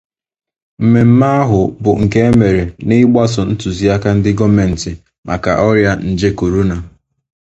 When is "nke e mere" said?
2.03-2.63